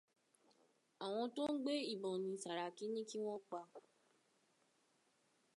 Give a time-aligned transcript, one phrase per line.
[1.03, 3.61] Àwọn tó ń gbé ìbọn ni Sàràkí ní kí wọ́n pa.